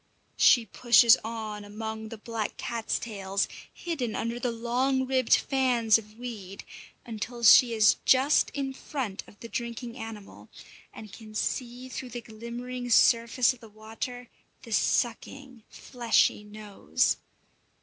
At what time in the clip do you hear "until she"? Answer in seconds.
7.05-7.75